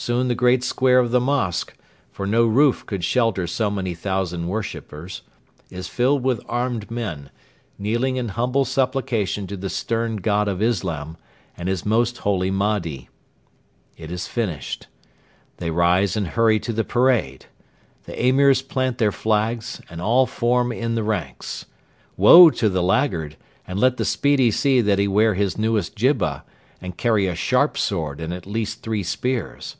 [0.00, 1.74] soon the great square of the mosque
[2.12, 5.22] for no roof could shelter so many thousand worshippers
[5.70, 7.28] is filled with armed men,
[7.80, 11.16] kneeling in humble supplication to the stern God of Islam
[11.56, 13.08] and his most holy Mahdi.
[13.96, 14.86] It is finished.
[15.56, 17.46] They rise and hurry to the parade.
[18.04, 21.66] The Emirs plant their flags, and all form in the ranks.
[22.16, 23.36] Woe to the laggard;
[23.66, 26.44] and let the speedy see that he wear his newest jibba,
[26.80, 29.74] and carry a sharp sword and at least three spears.